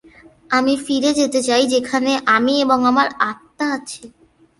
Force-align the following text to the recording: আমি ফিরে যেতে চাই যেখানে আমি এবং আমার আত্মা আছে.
আমি 0.49 0.73
ফিরে 0.85 1.11
যেতে 1.13 1.39
চাই 1.43 1.63
যেখানে 1.67 2.11
আমি 2.27 2.53
এবং 2.61 2.79
আমার 2.85 3.07
আত্মা 3.29 3.65
আছে. 3.77 4.03